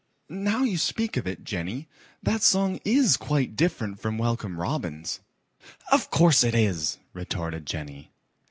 Now 0.29 0.63
you 0.63 0.79
speak 0.79 1.15
of 1.15 1.27
it, 1.27 1.43
Jenny, 1.43 1.87
that 2.23 2.41
song 2.41 2.79
IS 2.83 3.17
quite 3.17 3.55
different 3.55 3.99
from 3.99 4.17
Welcome 4.17 4.59
Robin's." 4.59 5.19
"Of 5.91 6.09
course 6.09 6.43
it 6.43 6.55
is," 6.55 6.97
retorted 7.13 7.67
Jenny. 7.67 8.11